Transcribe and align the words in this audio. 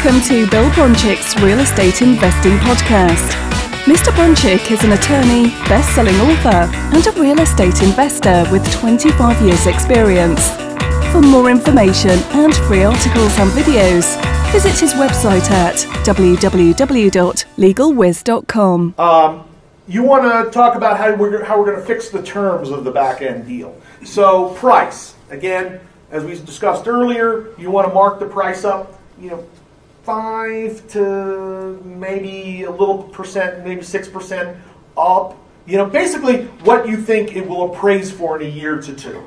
Welcome 0.00 0.22
to 0.28 0.48
Bill 0.48 0.70
Bronchick's 0.70 1.34
Real 1.42 1.58
Estate 1.58 2.02
Investing 2.02 2.56
Podcast. 2.58 3.32
Mr. 3.82 4.12
Bronchick 4.12 4.70
is 4.70 4.84
an 4.84 4.92
attorney, 4.92 5.48
best 5.68 5.92
selling 5.92 6.14
author, 6.20 6.70
and 6.94 7.04
a 7.04 7.10
real 7.20 7.40
estate 7.40 7.82
investor 7.82 8.46
with 8.52 8.64
25 8.74 9.42
years' 9.42 9.66
experience. 9.66 10.50
For 11.10 11.20
more 11.20 11.50
information 11.50 12.20
and 12.30 12.54
free 12.54 12.84
articles 12.84 13.36
and 13.40 13.50
videos, 13.50 14.16
visit 14.52 14.78
his 14.78 14.94
website 14.94 15.50
at 15.50 15.74
www.legalwiz.com. 16.06 18.94
Um, 18.98 19.44
you 19.88 20.04
want 20.04 20.22
to 20.22 20.48
talk 20.52 20.76
about 20.76 20.98
how 20.98 21.16
we're, 21.16 21.42
how 21.42 21.58
we're 21.58 21.72
going 21.72 21.80
to 21.80 21.84
fix 21.84 22.10
the 22.10 22.22
terms 22.22 22.70
of 22.70 22.84
the 22.84 22.92
back 22.92 23.20
end 23.20 23.48
deal. 23.48 23.76
So, 24.04 24.50
price. 24.50 25.16
Again, 25.30 25.80
as 26.12 26.22
we 26.22 26.38
discussed 26.38 26.86
earlier, 26.86 27.48
you 27.58 27.72
want 27.72 27.88
to 27.88 27.92
mark 27.92 28.20
the 28.20 28.26
price 28.26 28.62
up, 28.62 28.96
you 29.20 29.30
know, 29.30 29.44
five 30.08 30.88
to 30.88 31.78
maybe 31.84 32.62
a 32.62 32.70
little 32.70 33.02
percent, 33.02 33.62
maybe 33.62 33.82
six 33.82 34.08
percent 34.08 34.56
up. 34.96 35.36
You 35.66 35.76
know, 35.76 35.84
basically 35.84 36.44
what 36.64 36.88
you 36.88 36.96
think 36.96 37.36
it 37.36 37.46
will 37.46 37.74
appraise 37.74 38.10
for 38.10 38.40
in 38.40 38.46
a 38.46 38.50
year 38.50 38.80
to 38.80 38.94
two. 38.94 39.22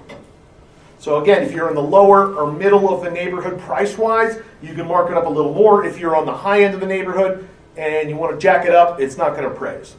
So 0.98 1.22
again, 1.22 1.44
if 1.44 1.52
you're 1.52 1.70
in 1.70 1.76
the 1.76 1.84
lower 1.84 2.34
or 2.34 2.52
middle 2.52 2.92
of 2.92 3.04
the 3.04 3.12
neighborhood 3.12 3.60
price-wise, 3.60 4.42
you 4.64 4.74
can 4.74 4.88
mark 4.88 5.12
it 5.12 5.18
up 5.18 5.28
a 5.28 5.30
little 5.30 5.54
more. 5.54 5.86
If 5.86 6.00
you're 6.00 6.16
on 6.16 6.26
the 6.26 6.36
high 6.36 6.64
end 6.64 6.74
of 6.74 6.80
the 6.80 6.88
neighborhood 6.88 7.48
and 7.78 8.10
you 8.10 8.16
want 8.16 8.34
to 8.34 8.40
jack 8.40 8.66
it 8.66 8.74
up, 8.74 9.00
it's 9.00 9.18
not 9.18 9.36
going 9.36 9.44
to 9.44 9.52
appraise. 9.52 9.96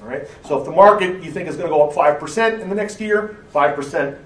All 0.00 0.08
right. 0.08 0.26
So 0.46 0.58
if 0.58 0.64
the 0.64 0.70
market 0.70 1.22
you 1.22 1.30
think 1.30 1.46
is 1.46 1.56
going 1.56 1.68
to 1.68 1.74
go 1.74 1.86
up 1.86 1.94
five 1.94 2.18
percent 2.18 2.62
in 2.62 2.70
the 2.70 2.74
next 2.74 3.02
year, 3.02 3.44
five 3.50 3.76
percent, 3.76 4.16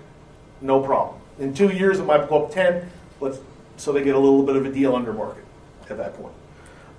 no 0.60 0.80
problem. 0.80 1.20
In 1.40 1.52
two 1.52 1.70
years, 1.70 1.98
it 1.98 2.04
might 2.04 2.28
go 2.28 2.44
up 2.44 2.52
ten. 2.52 2.88
Let's 3.20 3.40
so 3.76 3.90
they 3.90 4.04
get 4.04 4.14
a 4.14 4.18
little 4.20 4.44
bit 4.44 4.54
of 4.54 4.64
a 4.64 4.70
deal 4.70 4.94
under 4.94 5.12
market 5.12 5.45
at 5.90 5.98
that 5.98 6.14
point. 6.14 6.34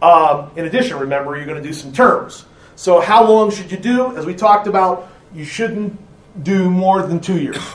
Um, 0.01 0.51
in 0.55 0.65
addition, 0.65 0.97
remember 0.97 1.35
you're 1.35 1.45
going 1.45 1.61
to 1.61 1.67
do 1.67 1.73
some 1.73 1.91
terms. 1.91 2.45
So 2.75 3.01
how 3.01 3.27
long 3.27 3.49
should 3.51 3.71
you 3.71 3.77
do? 3.77 4.15
As 4.15 4.25
we 4.25 4.35
talked 4.35 4.67
about, 4.67 5.09
you 5.33 5.43
shouldn't 5.43 5.97
do 6.43 6.69
more 6.69 7.01
than 7.01 7.19
two 7.19 7.39
years. 7.39 7.57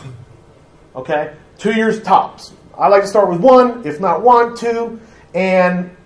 Okay, 0.94 1.34
two 1.56 1.72
years 1.72 2.02
tops. 2.02 2.52
I 2.76 2.88
like 2.88 3.00
to 3.00 3.08
start 3.08 3.30
with 3.30 3.40
one, 3.40 3.86
if 3.86 3.98
not 3.98 4.20
one, 4.20 4.54
two, 4.54 5.00
and 5.34 5.96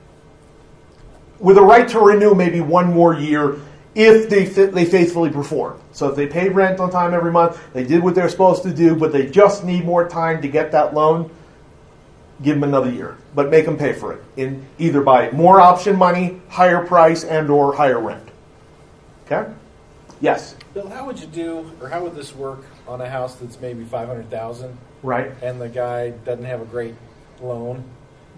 with 1.40 1.58
a 1.58 1.60
right 1.60 1.88
to 1.88 1.98
renew, 1.98 2.36
maybe 2.36 2.60
one 2.60 2.94
more 2.94 3.12
year 3.12 3.58
if 3.96 4.28
they 4.28 4.44
they 4.44 4.84
faithfully 4.84 5.30
perform. 5.30 5.80
So 5.92 6.08
if 6.08 6.16
they 6.16 6.26
paid 6.26 6.50
rent 6.50 6.78
on 6.80 6.90
time 6.90 7.14
every 7.14 7.32
month, 7.32 7.58
they 7.72 7.82
did 7.82 8.02
what 8.02 8.14
they're 8.14 8.28
supposed 8.28 8.62
to 8.64 8.72
do, 8.72 8.94
but 8.94 9.10
they 9.10 9.26
just 9.26 9.64
need 9.64 9.86
more 9.86 10.06
time 10.06 10.42
to 10.42 10.48
get 10.48 10.70
that 10.72 10.92
loan, 10.92 11.30
give 12.42 12.56
them 12.56 12.64
another 12.64 12.90
year, 12.90 13.16
but 13.34 13.50
make 13.50 13.64
them 13.64 13.76
pay 13.78 13.92
for 13.92 14.12
it 14.12 14.22
in 14.36 14.66
either 14.78 15.00
by 15.02 15.30
more 15.30 15.60
option 15.60 15.96
money, 15.96 16.40
higher 16.48 16.84
price, 16.86 17.24
and 17.24 17.50
or 17.50 17.74
higher 17.74 17.98
rent. 17.98 18.28
Okay? 19.24 19.50
Yes. 20.20 20.54
Bill, 20.74 20.88
how 20.88 21.06
would 21.06 21.18
you 21.18 21.26
do, 21.26 21.70
or 21.80 21.88
how 21.88 22.02
would 22.02 22.14
this 22.14 22.34
work 22.34 22.64
on 22.86 23.00
a 23.00 23.08
house 23.08 23.34
that's 23.36 23.60
maybe 23.60 23.84
five 23.84 24.08
hundred 24.08 24.30
thousand, 24.30 24.76
Right. 25.02 25.30
and 25.42 25.60
the 25.60 25.68
guy 25.68 26.10
doesn't 26.10 26.44
have 26.44 26.60
a 26.60 26.64
great 26.64 26.94
loan, 27.40 27.84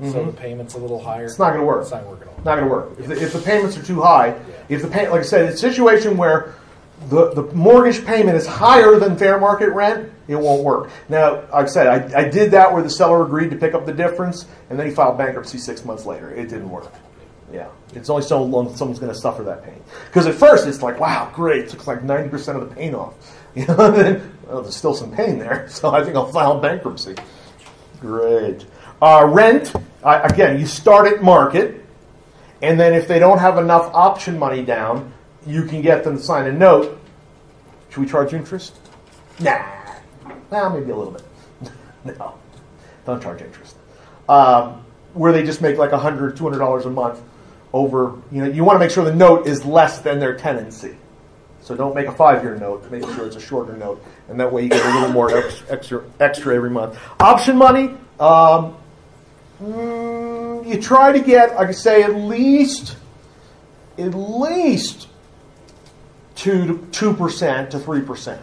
so 0.03 0.25
the 0.25 0.33
payment's 0.33 0.75
a 0.75 0.79
little 0.79 1.01
higher? 1.01 1.19
Mm-hmm. 1.25 1.27
It's 1.31 1.39
not 1.39 1.49
going 1.51 1.61
to 1.61 1.67
work. 1.67 1.83
It's 1.83 1.91
not 1.91 2.07
working 2.07 2.29
at 2.29 2.29
all. 2.29 2.45
Not 2.45 2.57
going 2.57 2.65
to 2.65 2.71
work. 2.71 2.91
If 2.99 3.07
the, 3.09 3.23
if 3.23 3.33
the 3.33 3.41
payments 3.41 3.77
are 3.77 3.83
too 3.83 4.01
high, 4.01 4.41
if 4.69 4.83
the 4.83 4.89
pay, 4.89 5.09
like 5.09 5.21
I 5.21 5.25
said, 5.25 5.47
it's 5.49 5.63
a 5.63 5.71
situation 5.71 6.17
where 6.17 6.55
the, 7.07 7.33
the 7.33 7.43
mortgage 7.55 8.05
payment 8.05 8.37
is 8.37 8.47
higher 8.47 8.99
than 8.99 9.17
fair 9.17 9.39
market 9.39 9.71
rent, 9.71 10.13
it 10.27 10.37
won't 10.37 10.63
work. 10.63 10.91
Now, 11.09 11.43
like 11.53 11.53
I 11.53 11.67
said, 11.67 11.87
I, 11.87 12.21
I 12.21 12.29
did 12.29 12.51
that 12.51 12.73
where 12.73 12.83
the 12.83 12.91
seller 12.91 13.25
agreed 13.25 13.51
to 13.51 13.57
pick 13.57 13.75
up 13.75 13.87
the 13.87 13.93
difference, 13.93 14.47
and 14.69 14.79
then 14.79 14.87
he 14.87 14.93
filed 14.93 15.17
bankruptcy 15.17 15.59
six 15.59 15.85
months 15.85 16.05
later. 16.05 16.31
It 16.35 16.49
didn't 16.49 16.69
work. 16.69 16.93
Yeah, 17.53 17.69
it's 17.95 18.11
only 18.11 18.23
so 18.23 18.43
long 18.43 18.77
someone's 18.77 18.99
going 18.99 19.13
to 19.13 19.19
suffer 19.19 19.43
that 19.45 19.65
pain. 19.65 19.83
Because 20.07 20.27
at 20.27 20.35
first 20.35 20.67
it's 20.67 20.83
like, 20.83 21.01
wow, 21.01 21.31
great, 21.35 21.71
took 21.71 21.87
like 21.87 22.03
ninety 22.03 22.29
percent 22.29 22.61
of 22.61 22.69
the 22.69 22.75
pain 22.75 22.95
off. 22.95 23.15
You 23.55 23.67
know, 23.67 23.91
then 23.91 24.39
well, 24.47 24.63
there's 24.63 24.77
still 24.77 24.95
some 24.95 25.11
pain 25.11 25.39
there, 25.39 25.69
so 25.71 25.91
I 25.91 26.05
think 26.05 26.15
I'll 26.15 26.31
file 26.31 26.61
bankruptcy. 26.61 27.17
Great. 27.99 28.67
Uh, 29.01 29.27
rent, 29.29 29.73
again, 30.05 30.61
you 30.61 30.67
start 30.67 31.13
at 31.13 31.23
market, 31.23 31.85
and 32.63 32.79
then 32.79 32.93
if 32.93 33.09
they 33.09 33.19
don't 33.19 33.39
have 33.39 33.59
enough 33.59 33.91
option 33.95 34.39
money 34.39 34.63
down, 34.63 35.13
you 35.49 35.65
can 35.65 35.83
get 35.83 36.05
them 36.05 36.17
to 36.17 36.23
sign 36.23 36.47
a 36.47 36.53
note. 36.53 37.01
Should 37.91 38.01
we 38.01 38.07
charge 38.07 38.35
interest? 38.35 38.77
Nah. 39.41 39.65
Well, 40.51 40.71
maybe 40.71 40.91
a 40.91 40.97
little 40.97 41.13
bit. 41.13 41.73
no. 42.19 42.35
Don't 43.07 43.23
charge 43.23 43.41
interest. 43.41 43.77
Um, 44.29 44.85
where 45.15 45.33
they 45.33 45.43
just 45.43 45.63
make 45.63 45.79
like 45.79 45.91
$100, 45.91 46.37
$200 46.37 46.85
a 46.85 46.91
month 46.91 47.21
over, 47.73 48.15
you 48.31 48.43
know, 48.43 48.51
you 48.51 48.65
want 48.65 48.77
to 48.77 48.81
make 48.81 48.91
sure 48.91 49.05
the 49.05 49.15
note 49.15 49.47
is 49.47 49.65
less 49.65 50.01
than 50.01 50.21
their 50.21 50.37
tenancy. 50.37 50.97
So 51.61 51.75
don't 51.75 51.95
make 51.95 52.07
a 52.07 52.13
five-year 52.13 52.57
note. 52.57 52.91
Make 52.91 53.03
sure 53.03 53.27
it's 53.27 53.37
a 53.37 53.41
shorter 53.41 53.77
note, 53.77 54.03
and 54.29 54.41
that 54.41 54.51
way 54.51 54.63
you 54.63 54.69
get 54.71 54.85
a 54.85 54.95
little 54.95 55.13
more 55.13 55.37
ex- 55.37 55.63
extra 55.69 56.03
extra 56.19 56.55
every 56.55 56.71
month. 56.71 56.99
Option 57.21 57.59
money, 57.59 57.95
um, 58.19 58.75
mm, 59.61 60.67
you 60.67 60.81
try 60.81 61.13
to 61.13 61.21
get, 61.21 61.51
I 61.59 61.71
say, 61.73 62.05
at 62.05 62.15
least 62.15 62.97
at 63.99 64.15
least 64.15 65.09
two 66.39 66.87
two 66.93 67.13
percent 67.13 67.71
to 67.73 67.79
three 67.79 68.01
percent. 68.01 68.41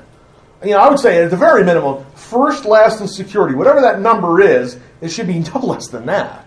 You 0.64 0.72
know, 0.72 0.80
I 0.80 0.90
would 0.90 1.00
say 1.00 1.24
at 1.24 1.32
the 1.32 1.38
very 1.38 1.64
minimum, 1.64 2.06
first, 2.16 2.66
last, 2.66 3.00
and 3.00 3.10
security, 3.10 3.56
whatever 3.56 3.82
that 3.82 4.00
number 4.00 4.42
is, 4.42 4.80
it 5.02 5.10
should 5.10 5.28
be 5.28 5.40
no 5.54 5.60
less 5.60 5.88
than 5.88 6.06
that. 6.06 6.46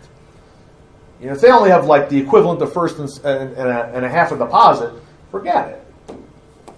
You 1.20 1.26
know, 1.26 1.32
if 1.32 1.40
they 1.40 1.50
only 1.50 1.70
have 1.70 1.86
like 1.86 2.08
the 2.08 2.18
equivalent 2.18 2.62
of 2.62 2.72
first 2.72 2.98
and, 2.98 3.08
and, 3.24 3.52
and, 3.56 3.68
a, 3.68 3.92
and 3.94 4.04
a 4.04 4.08
half 4.08 4.30
a 4.30 4.38
deposit, 4.38 4.92
forget 5.30 5.68
it. 5.68 5.84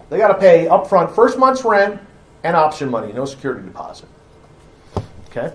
They 0.09 0.19
got 0.19 0.29
to 0.29 0.39
pay 0.39 0.67
upfront 0.67 1.15
first 1.15 1.39
month's 1.39 1.65
rent 1.65 2.01
and 2.43 2.57
option 2.57 2.91
money, 2.91 3.13
no 3.13 3.25
security 3.27 3.63
deposit. 3.63 4.09
Okay? 5.29 5.53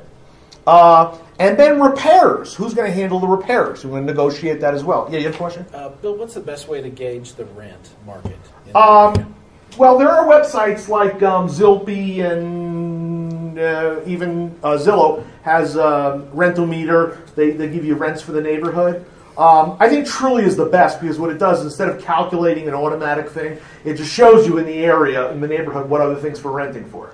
Uh, 0.68 1.18
and 1.40 1.58
then 1.60 1.82
repairs. 1.82 2.54
Who's 2.56 2.74
going 2.74 2.90
to 2.90 2.94
handle 2.94 3.20
the 3.20 3.28
repairs? 3.28 3.84
We're 3.84 3.92
going 3.92 4.08
to 4.08 4.14
negotiate 4.14 4.62
that 4.62 4.74
as 4.74 4.84
well. 4.84 5.08
Yeah, 5.12 5.20
you 5.20 5.26
have 5.26 5.36
a 5.36 5.38
question? 5.38 5.66
Uh, 5.74 5.90
Bill, 5.90 6.16
what's 6.16 6.34
the 6.34 6.40
best 6.40 6.68
way 6.68 6.82
to 6.82 6.90
gauge 6.90 7.34
the 7.34 7.46
rent 7.46 7.90
market? 8.06 8.38
Um, 8.74 9.36
well, 9.78 9.98
there 9.98 10.10
are 10.10 10.26
websites 10.26 10.88
like 10.88 11.22
um, 11.22 11.48
Zilpy 11.48 12.20
and 12.20 13.60
uh, 13.60 14.00
even 14.06 14.58
uh, 14.64 14.78
Zillow 14.78 15.26
has 15.44 15.76
a 15.76 16.28
rental 16.34 16.66
meter. 16.66 17.22
They, 17.36 17.52
they 17.52 17.70
give 17.70 17.86
you 17.86 17.96
rents 17.96 18.22
for 18.22 18.32
the 18.32 18.42
neighborhood. 18.42 19.06
Um, 19.38 19.76
I 19.82 19.90
think 19.90 20.08
Trulia 20.08 20.44
is 20.44 20.56
the 20.56 20.66
best 20.66 21.02
because 21.02 21.20
what 21.20 21.30
it 21.30 21.38
does, 21.38 21.62
instead 21.62 21.90
of 21.90 22.02
calculating 22.02 22.70
an 22.70 22.74
automatic 22.74 23.30
thing, 23.30 23.58
it 23.84 23.96
just 23.96 24.12
shows 24.14 24.48
you 24.48 24.58
in 24.60 24.66
the 24.66 24.78
area, 24.78 25.30
in 25.32 25.42
the 25.42 25.48
neighborhood, 25.48 25.90
what 25.90 26.00
other 26.00 26.16
things 26.16 26.40
for 26.40 26.52
renting 26.54 26.86
for. 26.90 27.14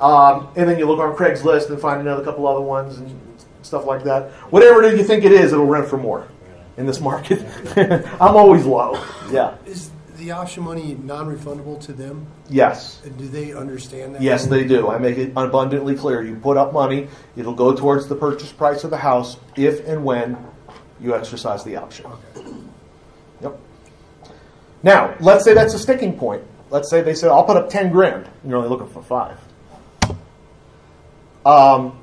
Um, 0.00 0.48
and 0.56 0.68
then 0.68 0.78
you 0.78 0.86
look 0.86 0.98
on 0.98 1.14
Craigslist 1.14 1.68
and 1.70 1.80
find 1.80 2.00
another 2.00 2.24
couple 2.24 2.46
other 2.46 2.60
ones 2.60 2.98
and 2.98 3.20
stuff 3.62 3.84
like 3.84 4.04
that. 4.04 4.30
Whatever 4.50 4.82
it 4.82 4.94
is 4.94 4.98
you 4.98 5.04
think 5.04 5.24
it 5.24 5.32
is, 5.32 5.52
it'll 5.52 5.66
rent 5.66 5.88
for 5.88 5.98
more 5.98 6.26
in 6.76 6.86
this 6.86 7.00
market. 7.00 7.44
I'm 8.20 8.36
always 8.36 8.64
low. 8.64 9.02
Yeah. 9.30 9.56
Is 9.66 9.90
the 10.16 10.30
option 10.32 10.64
money 10.64 10.94
non-refundable 11.02 11.80
to 11.82 11.92
them? 11.92 12.26
Yes. 12.48 13.00
And 13.04 13.16
do 13.18 13.28
they 13.28 13.52
understand 13.52 14.14
that? 14.14 14.22
Yes, 14.22 14.46
they 14.46 14.64
do. 14.66 14.88
I 14.90 14.98
make 14.98 15.18
it 15.18 15.32
abundantly 15.36 15.94
clear. 15.94 16.22
You 16.22 16.36
put 16.36 16.56
up 16.56 16.72
money, 16.72 17.08
it'll 17.36 17.54
go 17.54 17.74
towards 17.74 18.06
the 18.06 18.16
purchase 18.16 18.52
price 18.52 18.84
of 18.84 18.90
the 18.90 18.96
house 18.96 19.36
if 19.56 19.86
and 19.86 20.04
when 20.04 20.36
you 21.00 21.14
exercise 21.14 21.64
the 21.64 21.76
option. 21.76 22.06
Okay. 22.06 22.46
Yep. 23.42 23.58
Now, 24.82 25.14
let's 25.20 25.44
say 25.44 25.54
that's 25.54 25.74
a 25.74 25.78
sticking 25.78 26.16
point. 26.18 26.42
Let's 26.70 26.88
say 26.88 27.02
they 27.02 27.14
say, 27.14 27.28
I'll 27.28 27.44
put 27.44 27.56
up 27.56 27.68
10 27.68 27.90
grand. 27.90 28.26
and 28.26 28.50
You're 28.50 28.58
only 28.58 28.70
looking 28.70 28.88
for 28.88 29.02
five. 29.02 29.38
Um, 31.44 31.98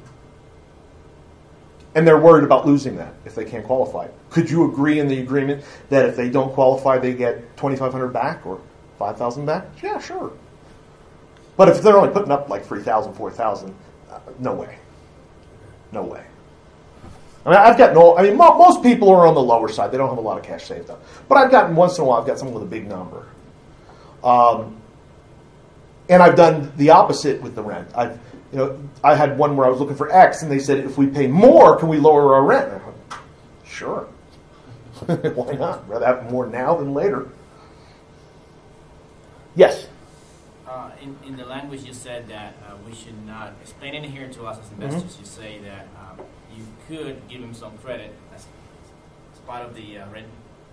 and 1.96 2.08
they're 2.08 2.20
worried 2.20 2.44
about 2.44 2.66
losing 2.66 2.96
that 2.98 3.14
if 3.26 3.34
they 3.36 3.46
can't 3.46 3.66
qualify. 3.66 4.08
Could 4.30 4.50
you 4.50 4.72
agree 4.72 5.00
in 5.00 5.08
the 5.08 5.20
agreement 5.20 5.64
that 5.90 6.06
if 6.06 6.16
they 6.16 6.30
don't 6.30 6.54
qualify, 6.54 6.98
they 6.98 7.14
get 7.14 7.58
2500 7.58 8.10
back 8.10 8.46
or 8.46 8.62
5000 9.00 9.46
back? 9.46 9.66
Yeah, 9.82 10.00
sure. 10.00 10.32
But 11.56 11.70
if 11.70 11.82
they're 11.82 11.98
only 11.98 12.14
putting 12.14 12.32
up 12.32 12.50
like 12.50 12.66
3000 12.66 13.14
4000 13.14 13.74
uh, 14.12 14.20
no 14.40 14.54
way. 14.54 14.78
No 15.92 16.04
way. 16.04 16.24
I 17.46 17.50
mean, 17.50 17.60
I've 17.60 17.78
gotten 17.78 17.98
all, 17.98 18.18
I 18.20 18.24
mean, 18.24 18.38
mo- 18.38 18.58
most 18.58 18.84
people 18.84 19.10
are 19.10 19.26
on 19.26 19.34
the 19.34 19.42
lower 19.42 19.70
side. 19.70 19.92
They 19.92 19.98
don't 19.98 20.10
have 20.10 20.18
a 20.18 20.22
lot 20.22 20.38
of 20.38 20.44
cash 20.44 20.66
saved 20.66 20.90
up. 20.90 21.04
But 21.30 21.38
I've 21.38 21.50
gotten, 21.50 21.76
once 21.76 21.98
in 21.98 22.04
a 22.04 22.08
while, 22.08 22.20
I've 22.20 22.28
got 22.28 22.38
someone 22.38 22.54
with 22.54 22.64
a 22.64 22.70
big 22.70 22.88
number. 22.88 23.26
Um, 24.24 24.82
and 26.10 26.22
I've 26.22 26.36
done 26.36 26.74
the 26.78 26.90
opposite 26.90 27.42
with 27.42 27.56
the 27.56 27.64
rent. 27.64 27.88
I've, 27.96 28.20
you 28.58 28.64
know, 28.64 28.90
I 29.04 29.14
had 29.14 29.38
one 29.38 29.56
where 29.56 29.68
I 29.68 29.70
was 29.70 29.80
looking 29.80 29.96
for 29.96 30.12
X, 30.12 30.42
and 30.42 30.52
they 30.52 30.58
said, 30.58 30.80
if 30.80 30.98
we 30.98 31.06
pay 31.06 31.28
more, 31.28 31.78
can 31.78 31.90
we 31.90 31.98
lower 31.98 32.34
our 32.34 32.44
rent? 32.44 32.72
Went, 32.72 32.98
sure. 33.64 34.08
Why 35.06 35.54
not? 35.54 35.88
Rather 35.88 36.08
have 36.08 36.32
more 36.32 36.48
now 36.48 36.76
than 36.76 36.96
later. 36.96 37.30
Yes. 39.56 39.88
Uh, 40.68 40.90
in, 41.00 41.16
in 41.24 41.38
the 41.38 41.46
language 41.46 41.84
you 41.84 41.94
said 41.94 42.28
that 42.30 42.56
uh, 42.68 42.74
we 42.84 42.96
should 42.96 43.24
not 43.28 43.54
explain 43.62 43.94
it 43.94 44.10
here 44.10 44.28
to 44.28 44.48
us 44.48 44.58
as 44.60 44.72
investors. 44.72 45.18
You 45.20 45.26
say 45.28 45.60
that 45.60 45.88
um, 46.00 46.26
you 46.56 46.66
could 46.88 47.28
give 47.30 47.42
him 47.42 47.54
some 47.54 47.78
credit 47.78 48.12
as 48.34 48.48
part 49.46 49.62
of 49.64 49.76
the 49.76 50.00
uh, 50.00 50.10
rent. 50.10 50.28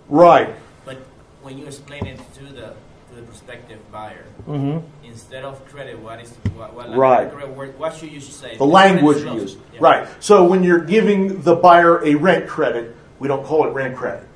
Right. 0.09 0.55
But 0.85 0.97
when 1.43 1.59
you 1.59 1.67
explain 1.67 2.07
it 2.07 2.19
to 2.33 2.45
the 2.45 2.73
to 3.09 3.15
the 3.15 3.21
prospective 3.21 3.79
buyer, 3.91 4.25
hmm 4.45 4.77
instead 5.03 5.43
of 5.45 5.63
credit, 5.67 5.97
what 5.99 6.19
is 6.21 6.31
what, 6.55 6.73
what, 6.73 6.93
Right. 6.95 7.31
word- 7.55 7.77
what 7.79 7.95
should 7.95 8.11
you 8.11 8.19
say? 8.19 8.57
The 8.57 8.65
language 8.65 9.23
used. 9.23 9.57
Yeah. 9.73 9.79
Right. 9.81 10.07
So 10.19 10.43
when 10.43 10.63
you're 10.63 10.79
giving 10.79 11.41
the 11.41 11.55
buyer 11.55 12.03
a 12.03 12.15
rent 12.15 12.47
credit, 12.47 12.95
we 13.19 13.27
don't 13.27 13.45
call 13.45 13.65
it 13.67 13.71
rent 13.71 13.95
credit. 13.95 14.27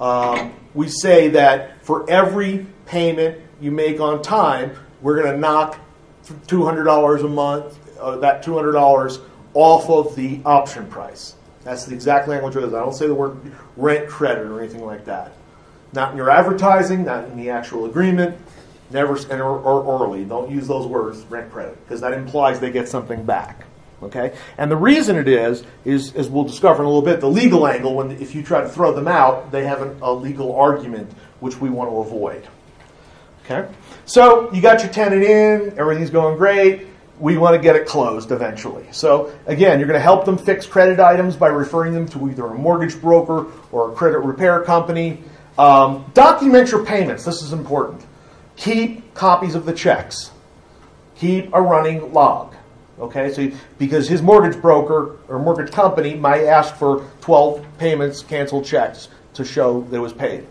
Um, 0.00 0.52
we 0.74 0.88
say 0.88 1.28
that 1.28 1.84
for 1.84 2.08
every 2.10 2.66
payment 2.86 3.38
you 3.60 3.70
make 3.70 4.00
on 4.00 4.20
time, 4.22 4.72
we're 5.00 5.20
going 5.22 5.32
to 5.32 5.38
knock 5.38 5.78
$200 6.48 7.22
a 7.24 7.28
month, 7.28 7.78
uh, 8.00 8.16
that 8.16 8.42
$200 8.44 9.20
off 9.54 9.88
of 9.88 10.14
the 10.16 10.40
option 10.44 10.86
price. 10.86 11.34
That's 11.64 11.84
the 11.86 11.94
exact 11.94 12.28
language 12.28 12.56
it 12.56 12.64
is. 12.64 12.74
I 12.74 12.80
don't 12.80 12.94
say 12.94 13.06
the 13.06 13.14
word 13.14 13.38
rent 13.76 14.08
credit 14.08 14.46
or 14.46 14.58
anything 14.60 14.84
like 14.84 15.04
that. 15.06 15.32
Not 15.92 16.12
in 16.12 16.16
your 16.16 16.30
advertising, 16.30 17.04
not 17.04 17.24
in 17.24 17.36
the 17.36 17.50
actual 17.50 17.86
agreement. 17.86 18.38
Never 18.90 19.16
or, 19.32 19.42
or 19.42 19.82
orally. 19.82 20.24
Don't 20.24 20.50
use 20.50 20.68
those 20.68 20.86
words, 20.86 21.18
rent 21.22 21.50
credit, 21.50 21.82
because 21.84 22.00
that 22.02 22.12
implies 22.12 22.60
they 22.60 22.70
get 22.70 22.88
something 22.88 23.24
back. 23.24 23.64
Okay, 24.02 24.36
and 24.58 24.70
the 24.70 24.76
reason 24.76 25.16
it 25.16 25.26
is 25.26 25.64
is 25.84 26.14
as 26.14 26.28
we'll 26.28 26.44
discover 26.44 26.82
in 26.82 26.86
a 26.86 26.88
little 26.88 27.02
bit, 27.02 27.20
the 27.20 27.28
legal 27.28 27.66
angle. 27.66 27.96
When 27.96 28.10
if 28.12 28.34
you 28.34 28.42
try 28.42 28.60
to 28.60 28.68
throw 28.68 28.94
them 28.94 29.08
out, 29.08 29.50
they 29.50 29.64
have 29.64 29.80
an, 29.80 29.98
a 30.02 30.12
legal 30.12 30.54
argument 30.54 31.10
which 31.40 31.58
we 31.60 31.70
want 31.70 31.90
to 31.90 31.96
avoid. 31.96 32.46
Okay, 33.44 33.68
so 34.04 34.52
you 34.52 34.60
got 34.60 34.82
your 34.82 34.92
tenant 34.92 35.22
in, 35.22 35.78
everything's 35.78 36.10
going 36.10 36.36
great. 36.36 36.86
We 37.18 37.38
want 37.38 37.56
to 37.56 37.62
get 37.62 37.74
it 37.74 37.86
closed 37.86 38.30
eventually. 38.30 38.86
So 38.92 39.32
again, 39.46 39.78
you're 39.78 39.88
going 39.88 39.98
to 39.98 40.04
help 40.04 40.26
them 40.26 40.36
fix 40.36 40.66
credit 40.66 41.00
items 41.00 41.34
by 41.34 41.48
referring 41.48 41.94
them 41.94 42.06
to 42.08 42.28
either 42.28 42.44
a 42.44 42.54
mortgage 42.54 43.00
broker 43.00 43.46
or 43.72 43.90
a 43.90 43.94
credit 43.94 44.18
repair 44.18 44.60
company. 44.62 45.22
Um, 45.58 46.10
document 46.14 46.70
your 46.70 46.84
payments. 46.84 47.24
This 47.24 47.42
is 47.42 47.52
important. 47.52 48.04
Keep 48.56 49.14
copies 49.14 49.54
of 49.54 49.66
the 49.66 49.72
checks. 49.72 50.30
Keep 51.16 51.52
a 51.54 51.60
running 51.60 52.12
log. 52.12 52.54
Okay, 52.98 53.32
so 53.32 53.50
because 53.78 54.08
his 54.08 54.22
mortgage 54.22 54.60
broker 54.60 55.18
or 55.28 55.38
mortgage 55.38 55.70
company 55.70 56.14
might 56.14 56.44
ask 56.44 56.74
for 56.76 57.10
12 57.20 57.64
payments, 57.78 58.22
canceled 58.22 58.64
checks 58.64 59.08
to 59.34 59.44
show 59.44 59.82
that 59.82 59.96
it 59.96 60.00
was 60.00 60.14
paid. 60.14 60.46